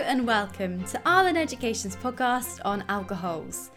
and 0.00 0.26
welcome 0.26 0.82
to 0.84 0.98
Arlen 1.04 1.36
Education's 1.36 1.96
podcast 1.96 2.60
on 2.64 2.82
alcohols. 2.88 3.70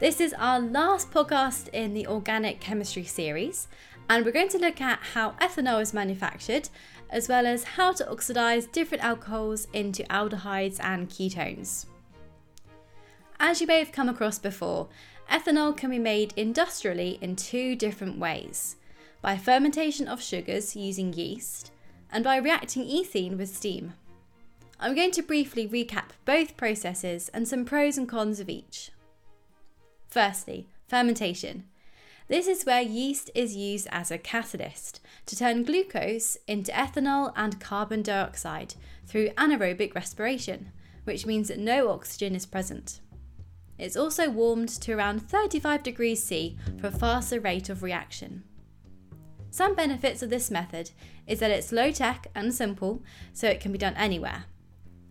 This 0.00 0.20
is 0.20 0.34
our 0.36 0.58
last 0.58 1.12
podcast 1.12 1.68
in 1.68 1.94
the 1.94 2.08
organic 2.08 2.58
chemistry 2.58 3.04
series, 3.04 3.68
and 4.08 4.24
we're 4.24 4.32
going 4.32 4.48
to 4.48 4.58
look 4.58 4.80
at 4.80 4.98
how 5.14 5.30
ethanol 5.40 5.80
is 5.80 5.94
manufactured, 5.94 6.68
as 7.10 7.28
well 7.28 7.46
as 7.46 7.62
how 7.62 7.92
to 7.92 8.10
oxidize 8.10 8.66
different 8.66 9.04
alcohols 9.04 9.68
into 9.72 10.02
aldehydes 10.10 10.80
and 10.82 11.08
ketones. 11.08 11.86
As 13.38 13.60
you 13.60 13.68
may 13.68 13.78
have 13.78 13.92
come 13.92 14.08
across 14.08 14.40
before, 14.40 14.88
ethanol 15.30 15.76
can 15.76 15.90
be 15.90 16.00
made 16.00 16.34
industrially 16.36 17.16
in 17.20 17.36
two 17.36 17.76
different 17.76 18.18
ways 18.18 18.74
by 19.22 19.36
fermentation 19.36 20.08
of 20.08 20.20
sugars 20.20 20.74
using 20.74 21.12
yeast, 21.12 21.70
and 22.10 22.24
by 22.24 22.38
reacting 22.38 22.84
ethene 22.84 23.38
with 23.38 23.54
steam. 23.54 23.94
I'm 24.82 24.94
going 24.94 25.10
to 25.10 25.22
briefly 25.22 25.68
recap 25.68 26.12
both 26.24 26.56
processes 26.56 27.28
and 27.34 27.46
some 27.46 27.66
pros 27.66 27.98
and 27.98 28.08
cons 28.08 28.40
of 28.40 28.48
each. 28.48 28.92
Firstly, 30.08 30.68
fermentation. 30.88 31.64
This 32.28 32.48
is 32.48 32.64
where 32.64 32.80
yeast 32.80 33.30
is 33.34 33.54
used 33.54 33.88
as 33.90 34.10
a 34.10 34.16
catalyst 34.16 35.00
to 35.26 35.36
turn 35.36 35.64
glucose 35.64 36.38
into 36.46 36.72
ethanol 36.72 37.34
and 37.36 37.60
carbon 37.60 38.00
dioxide 38.00 38.74
through 39.06 39.28
anaerobic 39.30 39.94
respiration, 39.94 40.72
which 41.04 41.26
means 41.26 41.48
that 41.48 41.58
no 41.58 41.90
oxygen 41.90 42.34
is 42.34 42.46
present. 42.46 43.00
It's 43.78 43.98
also 43.98 44.30
warmed 44.30 44.70
to 44.80 44.94
around 44.94 45.28
35 45.28 45.82
degrees 45.82 46.22
C 46.22 46.56
for 46.80 46.86
a 46.86 46.90
faster 46.90 47.38
rate 47.38 47.68
of 47.68 47.82
reaction. 47.82 48.44
Some 49.50 49.74
benefits 49.74 50.22
of 50.22 50.30
this 50.30 50.50
method 50.50 50.92
is 51.26 51.38
that 51.40 51.50
it's 51.50 51.70
low 51.70 51.90
tech 51.92 52.28
and 52.34 52.54
simple, 52.54 53.02
so 53.34 53.46
it 53.46 53.60
can 53.60 53.72
be 53.72 53.78
done 53.78 53.94
anywhere. 53.96 54.46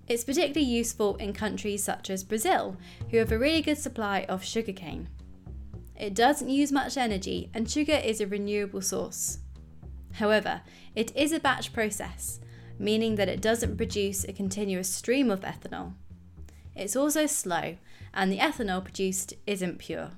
It's 0.10 0.24
particularly 0.24 0.66
useful 0.66 1.16
in 1.18 1.34
countries 1.34 1.84
such 1.84 2.10
as 2.10 2.24
Brazil, 2.24 2.76
who 3.12 3.18
have 3.18 3.32
a 3.32 3.38
really 3.38 3.62
good 3.62 3.78
supply 3.78 4.26
of 4.28 4.44
sugarcane. 4.44 5.08
It 5.96 6.16
doesn't 6.16 6.50
use 6.50 6.72
much 6.72 6.98
energy, 6.98 7.52
and 7.54 7.70
sugar 7.70 7.94
is 7.94 8.20
a 8.20 8.26
renewable 8.26 8.82
source. 8.82 9.38
However, 10.14 10.62
it 10.96 11.16
is 11.16 11.32
a 11.32 11.40
batch 11.40 11.74
process, 11.74 12.40
meaning 12.80 13.16
that 13.16 13.30
it 13.30 13.40
doesn't 13.40 13.78
produce 13.78 14.24
a 14.24 14.34
continuous 14.34 14.90
stream 14.90 15.30
of 15.30 15.42
ethanol. 15.42 15.94
It's 16.76 16.96
also 16.96 17.28
slow, 17.28 17.78
and 18.12 18.32
the 18.32 18.40
ethanol 18.40 18.84
produced 18.84 19.36
isn't 19.46 19.78
pure. 19.78 20.12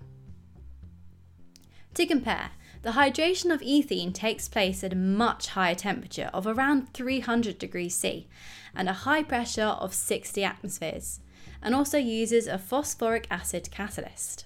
To 1.96 2.06
compare, 2.06 2.52
the 2.82 2.92
hydration 2.92 3.54
of 3.54 3.62
ethene 3.62 4.14
takes 4.14 4.48
place 4.48 4.84
at 4.84 4.94
a 4.94 4.96
much 4.96 5.48
higher 5.48 5.76
temperature 5.76 6.30
of 6.34 6.48
around 6.48 6.94
300 6.94 7.60
degrees 7.60 7.96
C 7.96 8.28
and 8.76 8.90
a 8.90 8.94
high 8.94 9.22
pressure 9.24 9.62
of 9.62 9.94
60 9.94 10.44
atmospheres, 10.44 11.20
and 11.62 11.76
also 11.76 11.98
uses 11.98 12.48
a 12.48 12.58
phosphoric 12.58 13.28
acid 13.30 13.70
catalyst. 13.72 14.46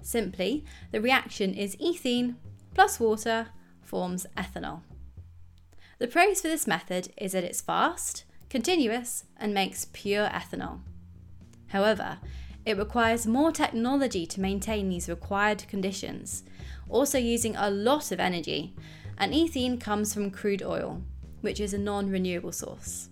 Simply, 0.00 0.64
the 0.90 1.00
reaction 1.00 1.52
is 1.52 1.76
ethene 1.76 2.36
plus 2.74 2.98
water 2.98 3.48
forms 3.82 4.26
ethanol. 4.36 4.80
The 5.98 6.08
pros 6.08 6.40
for 6.40 6.48
this 6.48 6.66
method 6.66 7.12
is 7.16 7.32
that 7.32 7.44
it's 7.44 7.60
fast, 7.60 8.24
continuous, 8.48 9.24
and 9.36 9.52
makes 9.52 9.86
pure 9.92 10.28
ethanol. 10.28 10.80
However, 11.68 12.18
it 12.64 12.78
requires 12.78 13.26
more 13.26 13.50
technology 13.50 14.26
to 14.26 14.40
maintain 14.40 14.88
these 14.88 15.08
required 15.08 15.66
conditions, 15.68 16.44
also 16.88 17.18
using 17.18 17.56
a 17.56 17.70
lot 17.70 18.12
of 18.12 18.20
energy, 18.20 18.74
and 19.18 19.32
ethene 19.32 19.80
comes 19.80 20.14
from 20.14 20.30
crude 20.30 20.62
oil, 20.62 21.02
which 21.40 21.60
is 21.60 21.74
a 21.74 21.78
non 21.78 22.08
renewable 22.10 22.52
source. 22.52 23.08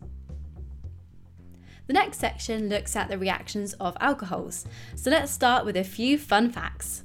The 1.86 1.94
next 1.94 2.18
section 2.18 2.68
looks 2.68 2.94
at 2.94 3.08
the 3.08 3.18
reactions 3.18 3.72
of 3.74 3.96
alcohols, 4.00 4.64
so 4.94 5.10
let's 5.10 5.32
start 5.32 5.64
with 5.64 5.76
a 5.76 5.82
few 5.82 6.18
fun 6.18 6.50
facts. 6.52 7.02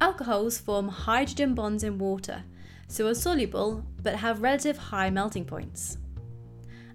Alcohols 0.00 0.58
form 0.58 0.88
hydrogen 0.88 1.54
bonds 1.54 1.82
in 1.82 1.98
water, 1.98 2.44
so 2.86 3.08
are 3.08 3.14
soluble 3.14 3.84
but 4.02 4.16
have 4.16 4.42
relative 4.42 4.76
high 4.76 5.10
melting 5.10 5.44
points. 5.44 5.98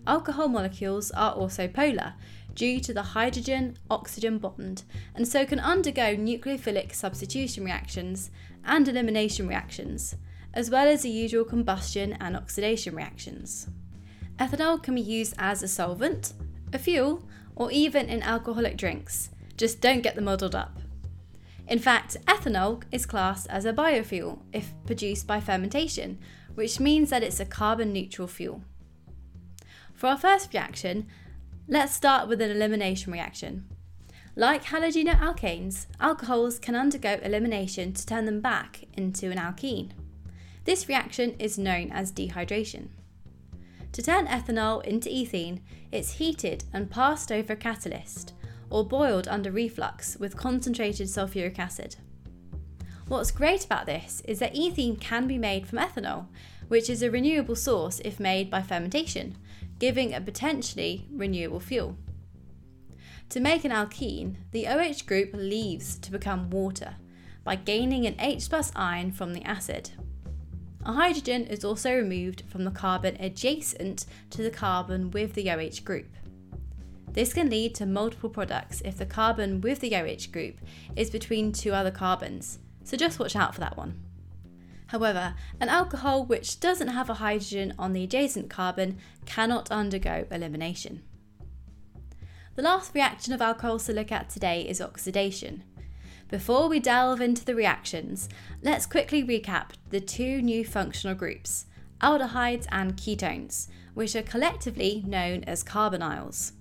Alcohol 0.07 0.47
molecules 0.47 1.11
are 1.11 1.33
also 1.33 1.67
polar 1.67 2.13
due 2.55 2.79
to 2.79 2.93
the 2.93 3.01
hydrogen 3.01 3.77
oxygen 3.89 4.37
bond 4.37 4.83
and 5.15 5.27
so 5.27 5.45
can 5.45 5.59
undergo 5.59 6.15
nucleophilic 6.15 6.93
substitution 6.93 7.63
reactions 7.63 8.31
and 8.65 8.87
elimination 8.87 9.47
reactions, 9.47 10.15
as 10.53 10.69
well 10.69 10.87
as 10.87 11.03
the 11.03 11.09
usual 11.09 11.45
combustion 11.45 12.13
and 12.19 12.35
oxidation 12.35 12.95
reactions. 12.95 13.67
Ethanol 14.37 14.81
can 14.81 14.95
be 14.95 15.01
used 15.01 15.33
as 15.37 15.61
a 15.61 15.67
solvent, 15.67 16.33
a 16.73 16.79
fuel, 16.79 17.27
or 17.55 17.71
even 17.71 18.07
in 18.07 18.23
alcoholic 18.23 18.77
drinks. 18.77 19.29
Just 19.57 19.81
don't 19.81 20.01
get 20.01 20.15
them 20.15 20.25
muddled 20.25 20.55
up. 20.55 20.79
In 21.67 21.77
fact, 21.77 22.17
ethanol 22.25 22.81
is 22.91 23.05
classed 23.05 23.47
as 23.49 23.65
a 23.65 23.73
biofuel 23.73 24.39
if 24.53 24.73
produced 24.85 25.27
by 25.27 25.39
fermentation, 25.39 26.17
which 26.55 26.79
means 26.79 27.09
that 27.09 27.21
it's 27.21 27.39
a 27.39 27.45
carbon 27.45 27.93
neutral 27.93 28.27
fuel. 28.27 28.63
For 29.93 30.07
our 30.07 30.17
first 30.17 30.53
reaction, 30.53 31.07
let's 31.71 31.93
start 31.93 32.27
with 32.27 32.41
an 32.41 32.49
elimination 32.49 33.13
reaction. 33.13 33.63
Like 34.35 34.65
halogenoalkanes, 34.65 35.85
alcohols 35.99 36.57
can 36.57 36.75
undergo 36.75 37.19
elimination 37.21 37.93
to 37.93 38.05
turn 38.05 38.25
them 38.25 38.41
back 38.41 38.85
into 38.93 39.29
an 39.29 39.37
alkene. 39.37 39.91
This 40.65 40.89
reaction 40.89 41.35
is 41.37 41.59
known 41.59 41.91
as 41.91 42.11
dehydration. 42.11 42.87
To 43.91 44.01
turn 44.01 44.25
ethanol 44.25 44.83
into 44.83 45.09
ethene, 45.09 45.61
it's 45.91 46.13
heated 46.13 46.63
and 46.73 46.89
passed 46.89 47.31
over 47.31 47.53
a 47.53 47.55
catalyst, 47.55 48.33
or 48.71 48.83
boiled 48.83 49.27
under 49.27 49.51
reflux 49.51 50.17
with 50.17 50.35
concentrated 50.35 51.07
sulfuric 51.07 51.59
acid. 51.59 51.97
What's 53.07 53.29
great 53.29 53.65
about 53.65 53.85
this 53.85 54.23
is 54.25 54.39
that 54.39 54.55
ethene 54.55 54.99
can 54.99 55.27
be 55.27 55.37
made 55.37 55.67
from 55.67 55.77
ethanol, 55.77 56.25
which 56.67 56.89
is 56.89 57.03
a 57.03 57.11
renewable 57.11 57.55
source 57.55 57.99
if 58.03 58.19
made 58.19 58.49
by 58.49 58.63
fermentation, 58.63 59.35
giving 59.79 60.13
a 60.13 60.21
potentially 60.21 61.07
renewable 61.11 61.59
fuel. 61.59 61.97
To 63.29 63.39
make 63.39 63.63
an 63.63 63.71
alkene, 63.71 64.35
the 64.51 64.67
OH 64.67 65.05
group 65.05 65.31
leaves 65.33 65.97
to 65.99 66.11
become 66.11 66.49
water 66.49 66.95
by 67.43 67.55
gaining 67.55 68.05
an 68.05 68.15
H 68.19 68.49
plus 68.49 68.71
ion 68.75 69.11
from 69.11 69.33
the 69.33 69.43
acid. 69.43 69.91
A 70.85 70.93
hydrogen 70.93 71.45
is 71.45 71.63
also 71.63 71.93
removed 71.93 72.43
from 72.47 72.63
the 72.63 72.71
carbon 72.71 73.17
adjacent 73.19 74.05
to 74.31 74.41
the 74.41 74.49
carbon 74.49 75.11
with 75.11 75.33
the 75.33 75.49
OH 75.51 75.83
group. 75.83 76.07
This 77.11 77.33
can 77.33 77.49
lead 77.49 77.75
to 77.75 77.85
multiple 77.85 78.29
products 78.29 78.81
if 78.85 78.97
the 78.97 79.05
carbon 79.05 79.61
with 79.61 79.79
the 79.79 79.95
OH 79.95 80.31
group 80.31 80.59
is 80.95 81.09
between 81.09 81.51
two 81.51 81.73
other 81.73 81.91
carbons, 81.91 82.59
so 82.83 82.97
just 82.97 83.19
watch 83.19 83.35
out 83.35 83.53
for 83.53 83.61
that 83.61 83.77
one. 83.77 83.99
However, 84.89 85.35
an 85.59 85.69
alcohol 85.69 86.25
which 86.25 86.59
doesn't 86.59 86.87
have 86.87 87.11
a 87.11 87.15
hydrogen 87.15 87.75
on 87.77 87.93
the 87.93 88.03
adjacent 88.03 88.49
carbon 88.49 88.97
cannot 89.27 89.69
undergo 89.69 90.25
elimination. 90.31 91.03
The 92.55 92.63
last 92.63 92.95
reaction 92.95 93.31
of 93.31 93.41
alcohols 93.41 93.85
to 93.85 93.93
look 93.93 94.11
at 94.11 94.31
today 94.31 94.63
is 94.63 94.81
oxidation. 94.81 95.63
Before 96.27 96.67
we 96.67 96.79
delve 96.79 97.21
into 97.21 97.45
the 97.45 97.53
reactions, 97.53 98.29
let's 98.63 98.87
quickly 98.87 99.23
recap 99.23 99.73
the 99.91 99.99
two 99.99 100.41
new 100.41 100.65
functional 100.65 101.15
groups, 101.15 101.67
aldehydes 102.01 102.65
and 102.71 102.97
ketones, 102.97 103.67
which 103.93 104.15
are 104.15 104.23
collectively 104.23 105.03
known 105.05 105.43
as 105.43 105.63
carbonyls. 105.63 106.53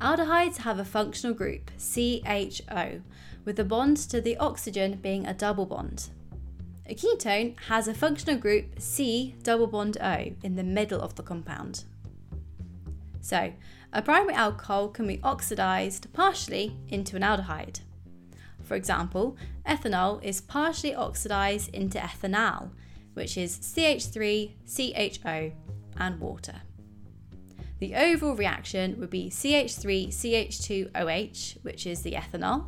Aldehydes 0.00 0.56
have 0.58 0.78
a 0.78 0.84
functional 0.84 1.36
group, 1.36 1.70
CHO, 1.78 3.02
with 3.44 3.56
the 3.56 3.64
bond 3.64 3.98
to 3.98 4.22
the 4.22 4.38
oxygen 4.38 4.98
being 5.02 5.26
a 5.26 5.34
double 5.34 5.66
bond. 5.66 6.08
A 6.86 6.94
ketone 6.94 7.58
has 7.68 7.88
a 7.88 7.94
functional 7.94 8.36
group 8.36 8.78
C 8.78 9.34
double 9.42 9.66
bond 9.66 9.96
O 10.02 10.32
in 10.42 10.56
the 10.56 10.62
middle 10.62 11.00
of 11.00 11.14
the 11.14 11.22
compound. 11.22 11.84
So, 13.22 13.54
a 13.90 14.02
primary 14.02 14.34
alcohol 14.34 14.88
can 14.88 15.06
be 15.06 15.20
oxidized 15.22 16.12
partially 16.12 16.76
into 16.88 17.16
an 17.16 17.22
aldehyde. 17.22 17.80
For 18.62 18.74
example, 18.74 19.36
ethanol 19.66 20.22
is 20.22 20.42
partially 20.42 20.94
oxidized 20.94 21.74
into 21.74 22.02
ethanal, 22.02 22.70
which 23.14 23.38
is 23.38 23.58
CH3, 23.58 24.52
CHO, 24.66 25.52
and 25.96 26.20
water. 26.20 26.60
The 27.78 27.94
overall 27.94 28.36
reaction 28.36 29.00
would 29.00 29.10
be 29.10 29.30
CH3, 29.30 30.08
CH2OH, 30.08 31.62
which 31.62 31.86
is 31.86 32.02
the 32.02 32.12
ethanol, 32.12 32.66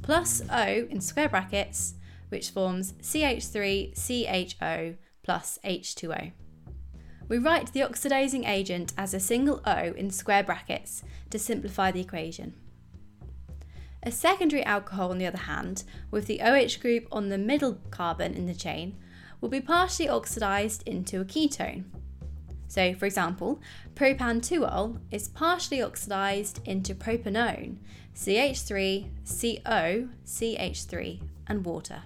plus 0.00 0.42
O 0.50 0.86
in 0.88 1.00
square 1.00 1.28
brackets, 1.28 1.94
which 2.28 2.50
forms 2.50 2.92
CH3, 2.94 3.94
CHO 3.94 4.94
plus 5.22 5.58
H2O. 5.64 6.32
We 7.28 7.38
write 7.38 7.72
the 7.72 7.82
oxidizing 7.82 8.44
agent 8.44 8.94
as 8.96 9.12
a 9.12 9.20
single 9.20 9.60
O 9.66 9.92
in 9.92 10.10
square 10.10 10.42
brackets 10.42 11.02
to 11.30 11.38
simplify 11.38 11.90
the 11.90 12.00
equation. 12.00 12.54
A 14.02 14.10
secondary 14.10 14.62
alcohol, 14.64 15.10
on 15.10 15.18
the 15.18 15.26
other 15.26 15.38
hand, 15.38 15.84
with 16.10 16.26
the 16.26 16.40
OH 16.40 16.80
group 16.80 17.06
on 17.12 17.28
the 17.28 17.36
middle 17.36 17.78
carbon 17.90 18.32
in 18.32 18.46
the 18.46 18.54
chain, 18.54 18.96
will 19.40 19.48
be 19.48 19.60
partially 19.60 20.08
oxidized 20.08 20.82
into 20.86 21.20
a 21.20 21.24
ketone. 21.24 21.84
So, 22.68 22.94
for 22.94 23.06
example, 23.06 23.60
propan 23.94 24.98
is 25.10 25.28
partially 25.28 25.82
oxidized 25.82 26.60
into 26.66 26.94
propanone, 26.94 27.76
CH3, 28.14 29.10
CO, 29.26 30.08
CH3, 30.24 31.22
and 31.46 31.64
water. 31.64 32.02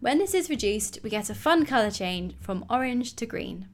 When 0.00 0.18
this 0.18 0.34
is 0.34 0.50
reduced, 0.50 0.98
we 1.04 1.10
get 1.10 1.30
a 1.30 1.34
fun 1.34 1.64
colour 1.64 1.92
change 1.92 2.34
from 2.40 2.64
orange 2.68 3.14
to 3.16 3.26
green. 3.26 3.68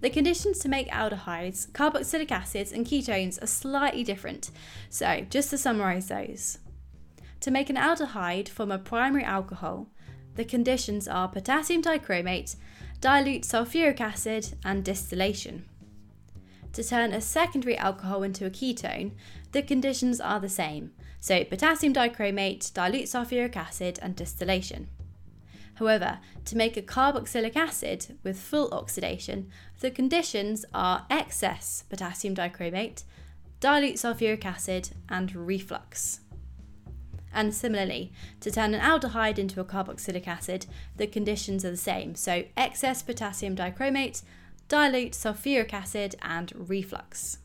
The 0.00 0.10
conditions 0.10 0.58
to 0.58 0.68
make 0.68 0.88
aldehydes, 0.88 1.70
carboxylic 1.70 2.30
acids, 2.30 2.72
and 2.72 2.84
ketones 2.84 3.42
are 3.42 3.46
slightly 3.46 4.04
different, 4.04 4.50
so 4.90 5.24
just 5.30 5.48
to 5.50 5.58
summarise 5.58 6.08
those. 6.08 6.58
To 7.40 7.50
make 7.50 7.70
an 7.70 7.76
aldehyde 7.76 8.48
from 8.48 8.70
a 8.70 8.78
primary 8.78 9.24
alcohol, 9.24 9.88
the 10.34 10.44
conditions 10.44 11.06
are 11.06 11.28
potassium 11.28 11.82
dichromate, 11.82 12.56
dilute 13.00 13.44
sulfuric 13.44 14.00
acid, 14.00 14.56
and 14.64 14.84
distillation. 14.84 15.66
To 16.74 16.82
turn 16.82 17.12
a 17.12 17.20
secondary 17.20 17.78
alcohol 17.78 18.24
into 18.24 18.44
a 18.46 18.50
ketone, 18.50 19.12
the 19.52 19.62
conditions 19.62 20.20
are 20.20 20.40
the 20.40 20.48
same, 20.48 20.90
so 21.20 21.44
potassium 21.44 21.94
dichromate, 21.94 22.74
dilute 22.74 23.06
sulfuric 23.06 23.56
acid, 23.56 24.00
and 24.02 24.16
distillation. 24.16 24.88
However, 25.76 26.18
to 26.44 26.56
make 26.56 26.76
a 26.76 26.82
carboxylic 26.82 27.54
acid 27.54 28.18
with 28.24 28.40
full 28.40 28.74
oxidation, 28.74 29.50
the 29.80 29.90
conditions 29.92 30.64
are 30.74 31.06
excess 31.10 31.84
potassium 31.88 32.34
dichromate, 32.34 33.04
dilute 33.60 33.94
sulfuric 33.94 34.44
acid, 34.44 34.90
and 35.08 35.34
reflux. 35.34 36.20
And 37.32 37.54
similarly, 37.54 38.12
to 38.40 38.50
turn 38.50 38.74
an 38.74 38.80
aldehyde 38.80 39.38
into 39.38 39.60
a 39.60 39.64
carboxylic 39.64 40.26
acid, 40.26 40.66
the 40.96 41.06
conditions 41.06 41.64
are 41.64 41.70
the 41.70 41.76
same. 41.76 42.16
So, 42.16 42.44
excess 42.56 43.02
potassium 43.02 43.54
dichromate, 43.54 44.22
dilute 44.68 45.12
sulfuric 45.12 45.72
acid, 45.72 46.16
and 46.22 46.52
reflux. 46.56 47.38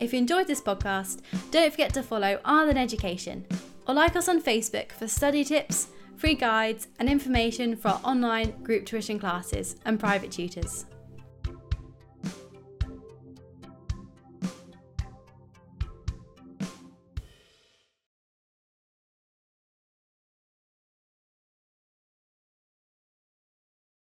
If 0.00 0.12
you 0.12 0.18
enjoyed 0.18 0.48
this 0.48 0.60
podcast, 0.60 1.20
don't 1.50 1.70
forget 1.70 1.94
to 1.94 2.02
follow 2.02 2.40
Arlen 2.44 2.76
Education 2.76 3.46
or 3.86 3.94
like 3.94 4.16
us 4.16 4.28
on 4.28 4.42
Facebook 4.42 4.92
for 4.92 5.06
study 5.06 5.44
tips, 5.44 5.88
free 6.16 6.34
guides, 6.34 6.88
and 6.98 7.08
information 7.08 7.76
for 7.76 7.88
our 7.88 8.00
online 8.04 8.50
group 8.62 8.86
tuition 8.86 9.18
classes 9.18 9.76
and 9.84 9.98
private 9.98 10.32
tutors. 10.32 10.86